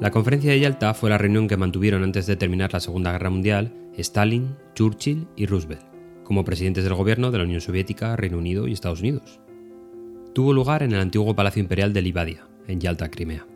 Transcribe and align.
La 0.00 0.10
conferencia 0.10 0.50
de 0.50 0.60
Yalta 0.60 0.94
fue 0.94 1.10
la 1.10 1.18
reunión 1.18 1.46
que 1.46 1.58
mantuvieron 1.58 2.02
antes 2.02 2.26
de 2.26 2.36
terminar 2.36 2.72
la 2.72 2.80
Segunda 2.80 3.12
Guerra 3.12 3.28
Mundial 3.28 3.74
Stalin, 3.98 4.56
Churchill 4.74 5.26
y 5.36 5.44
Roosevelt, 5.46 5.82
como 6.24 6.44
presidentes 6.44 6.84
del 6.84 6.94
gobierno 6.94 7.30
de 7.30 7.38
la 7.38 7.44
Unión 7.44 7.60
Soviética, 7.60 8.16
Reino 8.16 8.38
Unido 8.38 8.66
y 8.66 8.72
Estados 8.72 9.00
Unidos. 9.00 9.40
Tuvo 10.34 10.52
lugar 10.52 10.82
en 10.82 10.92
el 10.92 11.00
antiguo 11.00 11.34
Palacio 11.34 11.60
Imperial 11.60 11.92
de 11.92 12.02
Livadia, 12.02 12.46
en 12.66 12.80
Yalta, 12.80 13.10
Crimea, 13.10 13.46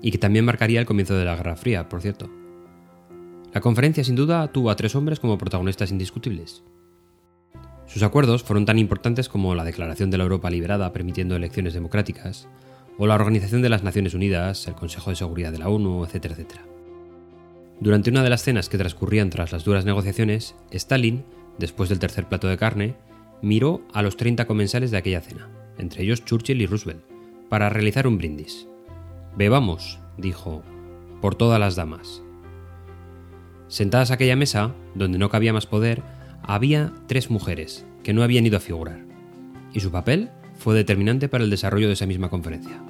y 0.00 0.10
que 0.10 0.18
también 0.18 0.44
marcaría 0.44 0.80
el 0.80 0.86
comienzo 0.86 1.14
de 1.14 1.24
la 1.24 1.36
Guerra 1.36 1.56
Fría, 1.56 1.88
por 1.88 2.00
cierto. 2.00 2.28
La 3.52 3.60
conferencia 3.60 4.02
sin 4.02 4.16
duda 4.16 4.48
tuvo 4.48 4.70
a 4.70 4.76
tres 4.76 4.96
hombres 4.96 5.20
como 5.20 5.38
protagonistas 5.38 5.90
indiscutibles. 5.92 6.64
Sus 7.86 8.02
acuerdos 8.02 8.42
fueron 8.42 8.64
tan 8.64 8.78
importantes 8.78 9.28
como 9.28 9.54
la 9.54 9.64
Declaración 9.64 10.10
de 10.10 10.18
la 10.18 10.24
Europa 10.24 10.50
Liberada 10.50 10.92
permitiendo 10.92 11.36
elecciones 11.36 11.74
democráticas, 11.74 12.48
o 13.02 13.06
la 13.08 13.16
Organización 13.16 13.62
de 13.62 13.68
las 13.68 13.82
Naciones 13.82 14.14
Unidas, 14.14 14.68
el 14.68 14.76
Consejo 14.76 15.10
de 15.10 15.16
Seguridad 15.16 15.50
de 15.50 15.58
la 15.58 15.68
ONU, 15.68 16.04
etcétera, 16.04 16.34
etcétera. 16.34 16.62
Durante 17.80 18.10
una 18.10 18.22
de 18.22 18.30
las 18.30 18.44
cenas 18.44 18.68
que 18.68 18.78
transcurrían 18.78 19.28
tras 19.28 19.50
las 19.50 19.64
duras 19.64 19.84
negociaciones, 19.84 20.54
Stalin, 20.70 21.24
después 21.58 21.88
del 21.88 21.98
tercer 21.98 22.28
plato 22.28 22.46
de 22.46 22.56
carne, 22.56 22.94
miró 23.42 23.82
a 23.92 24.02
los 24.02 24.16
30 24.16 24.46
comensales 24.46 24.92
de 24.92 24.98
aquella 24.98 25.20
cena, 25.20 25.48
entre 25.78 26.04
ellos 26.04 26.24
Churchill 26.24 26.62
y 26.62 26.66
Roosevelt, 26.66 27.02
para 27.48 27.70
realizar 27.70 28.06
un 28.06 28.18
brindis. 28.18 28.68
Bebamos, 29.36 29.98
dijo, 30.16 30.62
por 31.20 31.34
todas 31.34 31.58
las 31.58 31.74
damas. 31.74 32.22
Sentadas 33.66 34.12
a 34.12 34.14
aquella 34.14 34.36
mesa, 34.36 34.76
donde 34.94 35.18
no 35.18 35.28
cabía 35.28 35.52
más 35.52 35.66
poder, 35.66 36.04
había 36.44 36.92
tres 37.08 37.32
mujeres 37.32 37.84
que 38.04 38.12
no 38.12 38.22
habían 38.22 38.46
ido 38.46 38.58
a 38.58 38.60
figurar, 38.60 39.00
y 39.72 39.80
su 39.80 39.90
papel 39.90 40.30
fue 40.62 40.76
determinante 40.76 41.28
para 41.28 41.42
el 41.42 41.50
desarrollo 41.50 41.88
de 41.88 41.94
esa 41.94 42.06
misma 42.06 42.30
conferencia. 42.30 42.80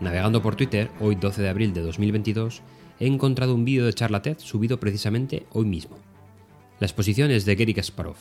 Navegando 0.00 0.42
por 0.42 0.56
Twitter, 0.56 0.90
hoy 0.98 1.14
12 1.14 1.42
de 1.42 1.48
abril 1.48 1.72
de 1.72 1.82
2022, 1.82 2.62
he 2.98 3.06
encontrado 3.06 3.54
un 3.54 3.64
vídeo 3.64 3.86
de 3.86 3.92
charla 3.92 4.22
TED 4.22 4.38
subido 4.38 4.80
precisamente 4.80 5.46
hoy 5.52 5.66
mismo. 5.66 5.96
La 6.80 6.86
exposición 6.86 7.30
es 7.30 7.44
de 7.44 7.54
Gary 7.54 7.74
Kasparov, 7.74 8.16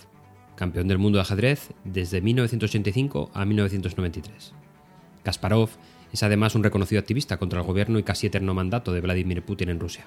campeón 0.55 0.87
del 0.87 0.99
mundo 0.99 1.17
de 1.17 1.23
ajedrez 1.23 1.71
desde 1.85 2.21
1985 2.21 3.31
a 3.33 3.45
1993. 3.45 4.53
Kasparov 5.23 5.69
es 6.11 6.23
además 6.23 6.55
un 6.55 6.63
reconocido 6.63 6.99
activista 6.99 7.37
contra 7.37 7.59
el 7.59 7.65
gobierno 7.65 7.99
y 7.99 8.03
casi 8.03 8.27
eterno 8.27 8.53
mandato 8.53 8.93
de 8.93 9.01
Vladimir 9.01 9.43
Putin 9.43 9.69
en 9.69 9.79
Rusia. 9.79 10.05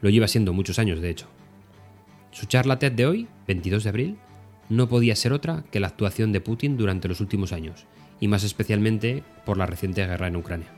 Lo 0.00 0.10
lleva 0.10 0.28
siendo 0.28 0.52
muchos 0.52 0.78
años, 0.78 1.00
de 1.00 1.10
hecho. 1.10 1.26
Su 2.30 2.46
charla 2.46 2.78
TED 2.78 2.92
de 2.92 3.06
hoy, 3.06 3.28
22 3.46 3.84
de 3.84 3.88
abril, 3.88 4.18
no 4.68 4.88
podía 4.88 5.16
ser 5.16 5.32
otra 5.32 5.64
que 5.70 5.80
la 5.80 5.88
actuación 5.88 6.32
de 6.32 6.40
Putin 6.40 6.76
durante 6.76 7.08
los 7.08 7.20
últimos 7.20 7.52
años, 7.52 7.86
y 8.20 8.28
más 8.28 8.42
especialmente 8.42 9.22
por 9.44 9.58
la 9.58 9.66
reciente 9.66 10.06
guerra 10.06 10.28
en 10.28 10.36
Ucrania. 10.36 10.68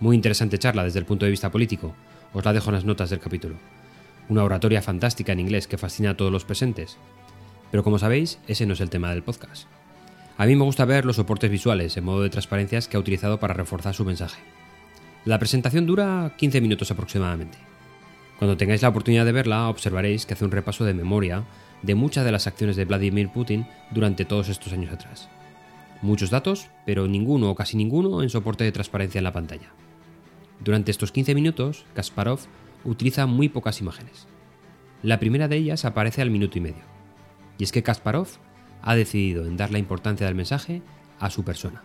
Muy 0.00 0.16
interesante 0.16 0.58
charla 0.58 0.84
desde 0.84 0.98
el 0.98 1.04
punto 1.04 1.24
de 1.24 1.30
vista 1.30 1.50
político, 1.50 1.94
os 2.32 2.44
la 2.44 2.52
dejo 2.52 2.70
en 2.70 2.74
las 2.74 2.84
notas 2.84 3.10
del 3.10 3.20
capítulo. 3.20 3.56
Una 4.28 4.44
oratoria 4.44 4.82
fantástica 4.82 5.32
en 5.32 5.40
inglés 5.40 5.66
que 5.66 5.78
fascina 5.78 6.10
a 6.10 6.16
todos 6.16 6.32
los 6.32 6.44
presentes. 6.44 6.98
Pero 7.70 7.84
como 7.84 7.98
sabéis, 7.98 8.38
ese 8.48 8.66
no 8.66 8.74
es 8.74 8.80
el 8.80 8.90
tema 8.90 9.10
del 9.10 9.22
podcast. 9.22 9.66
A 10.38 10.44
mí 10.44 10.54
me 10.54 10.64
gusta 10.64 10.84
ver 10.84 11.06
los 11.06 11.16
soportes 11.16 11.50
visuales 11.50 11.96
en 11.96 12.04
modo 12.04 12.22
de 12.22 12.28
transparencias 12.28 12.88
que 12.88 12.96
ha 12.96 13.00
utilizado 13.00 13.40
para 13.40 13.54
reforzar 13.54 13.94
su 13.94 14.04
mensaje. 14.04 14.42
La 15.24 15.38
presentación 15.38 15.86
dura 15.86 16.34
15 16.36 16.60
minutos 16.60 16.90
aproximadamente. 16.90 17.56
Cuando 18.38 18.58
tengáis 18.58 18.82
la 18.82 18.90
oportunidad 18.90 19.24
de 19.24 19.32
verla, 19.32 19.70
observaréis 19.70 20.26
que 20.26 20.34
hace 20.34 20.44
un 20.44 20.50
repaso 20.50 20.84
de 20.84 20.92
memoria 20.92 21.44
de 21.82 21.94
muchas 21.94 22.24
de 22.24 22.32
las 22.32 22.46
acciones 22.46 22.76
de 22.76 22.84
Vladimir 22.84 23.30
Putin 23.30 23.66
durante 23.90 24.26
todos 24.26 24.50
estos 24.50 24.74
años 24.74 24.92
atrás. 24.92 25.30
Muchos 26.02 26.28
datos, 26.28 26.68
pero 26.84 27.08
ninguno 27.08 27.50
o 27.50 27.54
casi 27.54 27.78
ninguno 27.78 28.22
en 28.22 28.28
soporte 28.28 28.64
de 28.64 28.72
transparencia 28.72 29.18
en 29.18 29.24
la 29.24 29.32
pantalla. 29.32 29.72
Durante 30.62 30.90
estos 30.90 31.12
15 31.12 31.34
minutos, 31.34 31.86
Kasparov 31.94 32.40
utiliza 32.84 33.24
muy 33.24 33.48
pocas 33.48 33.80
imágenes. 33.80 34.26
La 35.02 35.18
primera 35.18 35.48
de 35.48 35.56
ellas 35.56 35.86
aparece 35.86 36.20
al 36.20 36.30
minuto 36.30 36.58
y 36.58 36.60
medio. 36.60 36.84
Y 37.58 37.64
es 37.64 37.72
que 37.72 37.82
Kasparov 37.82 38.28
ha 38.82 38.94
decidido 38.94 39.46
en 39.46 39.56
dar 39.56 39.70
la 39.70 39.78
importancia 39.78 40.26
del 40.26 40.34
mensaje 40.34 40.82
a 41.18 41.30
su 41.30 41.44
persona. 41.44 41.82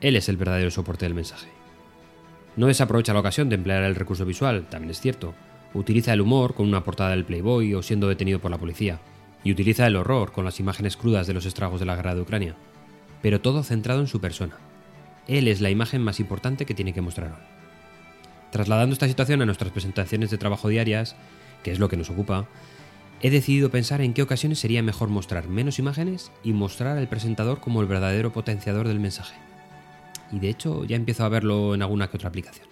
Él 0.00 0.16
es 0.16 0.28
el 0.28 0.36
verdadero 0.36 0.70
soporte 0.70 1.04
del 1.04 1.14
mensaje. 1.14 1.48
No 2.56 2.66
desaprovecha 2.66 3.14
la 3.14 3.20
ocasión 3.20 3.48
de 3.48 3.54
emplear 3.54 3.82
el 3.82 3.94
recurso 3.94 4.24
visual, 4.24 4.66
también 4.68 4.90
es 4.90 5.00
cierto. 5.00 5.34
Utiliza 5.74 6.12
el 6.12 6.20
humor 6.20 6.54
con 6.54 6.68
una 6.68 6.84
portada 6.84 7.10
del 7.10 7.24
Playboy 7.24 7.74
o 7.74 7.82
siendo 7.82 8.08
detenido 8.08 8.40
por 8.40 8.50
la 8.50 8.58
policía. 8.58 9.00
Y 9.42 9.52
utiliza 9.52 9.86
el 9.86 9.96
horror 9.96 10.32
con 10.32 10.44
las 10.44 10.60
imágenes 10.60 10.96
crudas 10.96 11.26
de 11.26 11.32
los 11.32 11.46
estragos 11.46 11.80
de 11.80 11.86
la 11.86 11.96
guerra 11.96 12.14
de 12.14 12.20
Ucrania. 12.20 12.56
Pero 13.22 13.40
todo 13.40 13.62
centrado 13.62 14.00
en 14.00 14.06
su 14.06 14.20
persona. 14.20 14.58
Él 15.26 15.48
es 15.48 15.60
la 15.60 15.70
imagen 15.70 16.02
más 16.02 16.20
importante 16.20 16.66
que 16.66 16.74
tiene 16.74 16.92
que 16.92 17.00
mostrar 17.00 17.32
hoy. 17.32 17.46
Trasladando 18.50 18.92
esta 18.92 19.08
situación 19.08 19.40
a 19.40 19.46
nuestras 19.46 19.72
presentaciones 19.72 20.30
de 20.30 20.38
trabajo 20.38 20.68
diarias, 20.68 21.16
que 21.62 21.72
es 21.72 21.78
lo 21.78 21.88
que 21.88 21.96
nos 21.96 22.10
ocupa, 22.10 22.48
he 23.22 23.30
decidido 23.30 23.70
pensar 23.70 24.00
en 24.00 24.14
qué 24.14 24.22
ocasiones 24.22 24.58
sería 24.58 24.82
mejor 24.82 25.08
mostrar 25.08 25.48
menos 25.48 25.78
imágenes 25.78 26.32
y 26.42 26.52
mostrar 26.52 26.98
al 26.98 27.08
presentador 27.08 27.60
como 27.60 27.80
el 27.80 27.86
verdadero 27.86 28.32
potenciador 28.32 28.88
del 28.88 28.98
mensaje. 28.98 29.36
Y 30.32 30.40
de 30.40 30.48
hecho 30.48 30.84
ya 30.84 30.96
empiezo 30.96 31.24
a 31.24 31.28
verlo 31.28 31.74
en 31.74 31.82
alguna 31.82 32.08
que 32.08 32.16
otra 32.16 32.28
aplicación. 32.28 32.71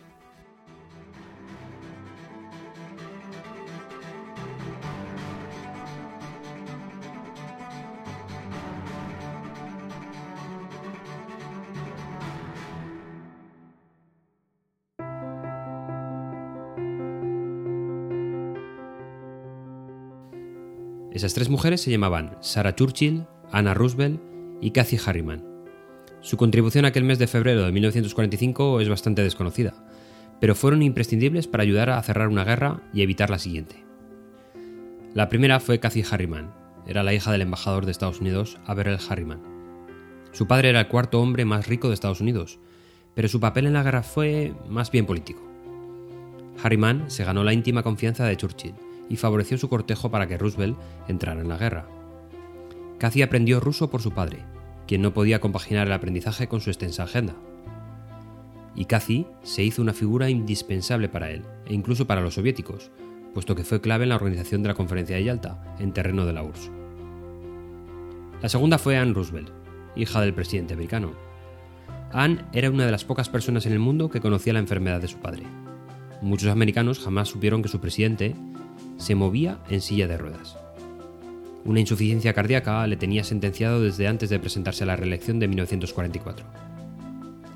Esas 21.12 21.34
tres 21.34 21.48
mujeres 21.48 21.80
se 21.80 21.90
llamaban 21.90 22.36
Sarah 22.40 22.76
Churchill, 22.76 23.26
Anna 23.50 23.74
Roosevelt 23.74 24.20
y 24.60 24.70
Cathy 24.70 24.96
Harriman. 25.04 25.44
Su 26.20 26.36
contribución 26.36 26.84
aquel 26.84 27.02
mes 27.02 27.18
de 27.18 27.26
febrero 27.26 27.64
de 27.64 27.72
1945 27.72 28.80
es 28.80 28.88
bastante 28.88 29.22
desconocida, 29.22 29.74
pero 30.40 30.54
fueron 30.54 30.82
imprescindibles 30.82 31.48
para 31.48 31.64
ayudar 31.64 31.90
a 31.90 32.02
cerrar 32.02 32.28
una 32.28 32.44
guerra 32.44 32.82
y 32.94 33.02
evitar 33.02 33.28
la 33.28 33.40
siguiente. 33.40 33.84
La 35.12 35.28
primera 35.28 35.58
fue 35.58 35.80
Cathy 35.80 36.04
Harriman, 36.08 36.52
era 36.86 37.02
la 37.02 37.12
hija 37.12 37.32
del 37.32 37.42
embajador 37.42 37.86
de 37.86 37.90
Estados 37.90 38.20
Unidos, 38.20 38.58
Averell 38.66 39.00
Harriman. 39.08 39.40
Su 40.30 40.46
padre 40.46 40.68
era 40.68 40.78
el 40.78 40.88
cuarto 40.88 41.20
hombre 41.20 41.44
más 41.44 41.66
rico 41.66 41.88
de 41.88 41.94
Estados 41.94 42.20
Unidos, 42.20 42.60
pero 43.14 43.26
su 43.26 43.40
papel 43.40 43.66
en 43.66 43.72
la 43.72 43.82
guerra 43.82 44.04
fue 44.04 44.54
más 44.68 44.92
bien 44.92 45.06
político. 45.06 45.42
Harriman 46.62 47.10
se 47.10 47.24
ganó 47.24 47.42
la 47.42 47.52
íntima 47.52 47.82
confianza 47.82 48.26
de 48.26 48.36
Churchill 48.36 48.74
y 49.10 49.16
favoreció 49.16 49.58
su 49.58 49.68
cortejo 49.68 50.10
para 50.10 50.26
que 50.26 50.38
Roosevelt 50.38 50.78
entrara 51.08 51.42
en 51.42 51.48
la 51.48 51.58
guerra. 51.58 51.86
Cathy 52.98 53.20
aprendió 53.22 53.60
ruso 53.60 53.90
por 53.90 54.00
su 54.00 54.12
padre, 54.12 54.38
quien 54.86 55.02
no 55.02 55.12
podía 55.12 55.40
compaginar 55.40 55.88
el 55.88 55.92
aprendizaje 55.92 56.48
con 56.48 56.60
su 56.60 56.70
extensa 56.70 57.02
agenda. 57.02 57.34
Y 58.74 58.84
Cathy 58.86 59.26
se 59.42 59.64
hizo 59.64 59.82
una 59.82 59.92
figura 59.92 60.30
indispensable 60.30 61.08
para 61.08 61.30
él, 61.30 61.42
e 61.66 61.74
incluso 61.74 62.06
para 62.06 62.20
los 62.20 62.34
soviéticos, 62.34 62.90
puesto 63.34 63.54
que 63.54 63.64
fue 63.64 63.80
clave 63.80 64.04
en 64.04 64.10
la 64.10 64.16
organización 64.16 64.62
de 64.62 64.68
la 64.68 64.74
conferencia 64.74 65.16
de 65.16 65.24
Yalta, 65.24 65.76
en 65.80 65.92
terreno 65.92 66.24
de 66.24 66.32
la 66.32 66.42
URSS. 66.42 66.70
La 68.42 68.48
segunda 68.48 68.78
fue 68.78 68.96
Anne 68.96 69.12
Roosevelt, 69.12 69.50
hija 69.96 70.20
del 70.20 70.34
presidente 70.34 70.74
americano. 70.74 71.12
Anne 72.12 72.44
era 72.52 72.70
una 72.70 72.86
de 72.86 72.92
las 72.92 73.04
pocas 73.04 73.28
personas 73.28 73.66
en 73.66 73.72
el 73.72 73.78
mundo 73.78 74.08
que 74.08 74.20
conocía 74.20 74.52
la 74.52 74.60
enfermedad 74.60 75.00
de 75.00 75.08
su 75.08 75.18
padre. 75.18 75.44
Muchos 76.22 76.50
americanos 76.50 77.00
jamás 77.00 77.28
supieron 77.28 77.62
que 77.62 77.68
su 77.68 77.80
presidente 77.80 78.34
se 79.00 79.14
movía 79.14 79.58
en 79.70 79.80
silla 79.80 80.06
de 80.06 80.18
ruedas. 80.18 80.56
Una 81.64 81.80
insuficiencia 81.80 82.34
cardíaca 82.34 82.86
le 82.86 82.96
tenía 82.96 83.24
sentenciado 83.24 83.82
desde 83.82 84.06
antes 84.06 84.30
de 84.30 84.38
presentarse 84.38 84.84
a 84.84 84.86
la 84.86 84.96
reelección 84.96 85.38
de 85.38 85.48
1944. 85.48 86.46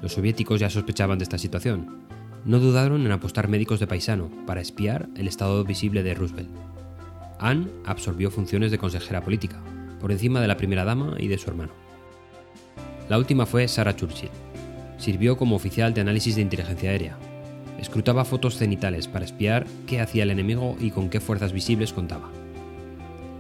Los 0.03 0.13
soviéticos 0.13 0.61
ya 0.61 0.71
sospechaban 0.71 1.19
de 1.19 1.25
esta 1.25 1.39
situación. 1.39 2.03
No 2.45 2.59
dudaron 2.59 3.07
en 3.07 3.13
apostar 3.13 3.49
médicos 3.49 3.81
de 3.81 3.87
paisano 3.87 4.31
para 4.47 4.61
espiar 4.61 5.09
el 5.17 5.29
estado 5.29 5.65
visible 5.65 6.03
de 6.03 6.15
Roosevelt. 6.15 6.51
Anne 7.39 7.69
absorbió 7.85 8.31
funciones 8.31 8.71
de 8.71 8.79
consejera 8.79 9.23
política, 9.23 9.63
por 10.01 10.13
encima 10.13 10.41
de 10.41 10.49
la 10.49 10.57
primera 10.57 10.85
dama 10.85 11.15
y 11.19 11.29
de 11.29 11.39
su 11.39 11.49
hermano. 11.51 11.73
La 13.09 13.19
última 13.19 13.47
fue 13.47 13.69
Sarah 13.69 13.97
Churchill. 13.97 14.31
Sirvió 14.99 15.37
como 15.37 15.57
oficial 15.57 15.93
de 15.93 16.01
análisis 16.01 16.37
de 16.37 16.43
inteligencia 16.43 16.91
aérea, 16.91 17.19
Escrutaba 17.79 18.25
fotos 18.25 18.57
cenitales 18.57 19.09
para 19.09 19.25
espiar 19.25 19.67
qué 19.87 20.01
hacía 20.01 20.23
el 20.23 20.31
enemigo 20.31 20.77
y 20.81 20.91
con 20.91 21.11
qué 21.11 21.21
fuerzas 21.21 21.53
visibles 21.53 21.93
contaba. 21.93 22.31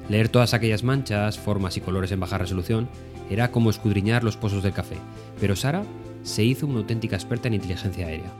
Leer 0.08 0.28
todas 0.28 0.52
aquellas 0.52 0.82
manchas, 0.82 1.38
formas 1.38 1.76
y 1.76 1.80
colores 1.80 2.12
en 2.12 2.20
baja 2.20 2.38
resolución 2.38 2.88
era 3.30 3.50
como 3.50 3.70
escudriñar 3.70 4.22
los 4.22 4.36
pozos 4.36 4.62
del 4.62 4.74
café, 4.74 4.96
pero 5.40 5.56
Sara 5.56 5.82
se 6.22 6.44
hizo 6.44 6.66
una 6.66 6.78
auténtica 6.78 7.16
experta 7.16 7.48
en 7.48 7.54
inteligencia 7.54 8.06
aérea. 8.06 8.30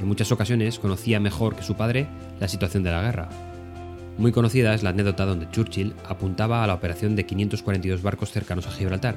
En 0.00 0.06
muchas 0.06 0.30
ocasiones 0.30 0.78
conocía 0.78 1.18
mejor 1.18 1.56
que 1.56 1.62
su 1.62 1.74
padre 1.74 2.06
la 2.38 2.48
situación 2.48 2.82
de 2.82 2.90
la 2.90 3.02
guerra. 3.02 3.28
Muy 4.18 4.32
conocida 4.32 4.74
es 4.74 4.82
la 4.82 4.90
anécdota 4.90 5.26
donde 5.26 5.50
Churchill 5.50 5.94
apuntaba 6.08 6.62
a 6.62 6.66
la 6.66 6.74
operación 6.74 7.16
de 7.16 7.26
542 7.26 8.02
barcos 8.02 8.30
cercanos 8.30 8.66
a 8.66 8.70
Gibraltar 8.70 9.16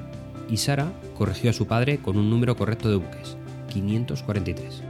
y 0.50 0.58
Sara 0.58 0.92
corrigió 1.18 1.52
a 1.52 1.54
su 1.54 1.68
padre 1.68 2.00
con 2.00 2.18
un 2.18 2.30
número 2.30 2.56
correcto 2.56 2.90
de 2.90 2.96
buques, 2.96 3.38
543. 3.72 4.89